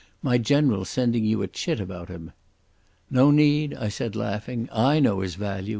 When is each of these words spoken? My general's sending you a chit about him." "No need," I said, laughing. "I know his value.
My 0.23 0.39
general's 0.39 0.89
sending 0.89 1.25
you 1.25 1.43
a 1.43 1.47
chit 1.47 1.79
about 1.79 2.07
him." 2.09 2.31
"No 3.11 3.29
need," 3.29 3.75
I 3.75 3.89
said, 3.89 4.15
laughing. 4.15 4.67
"I 4.71 4.99
know 4.99 5.19
his 5.19 5.35
value. 5.35 5.69